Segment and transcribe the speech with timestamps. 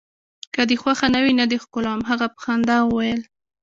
[0.53, 1.99] که دي خوښه نه وي، نه دي ښکلوم.
[2.09, 3.21] هغه په خندا وویل.